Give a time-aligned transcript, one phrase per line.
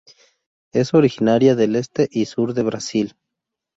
[0.73, 3.13] Es originaria del este y sur de Brasil.